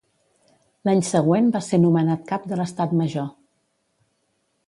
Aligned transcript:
L'any 0.87 1.01
següent 1.09 1.51
va 1.57 1.61
ser 1.65 1.79
nomenat 1.83 2.25
cap 2.33 2.49
de 2.53 2.59
l'estat 2.61 2.97
major. 3.03 3.31